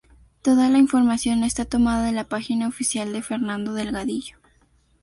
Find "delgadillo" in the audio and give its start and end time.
3.75-4.37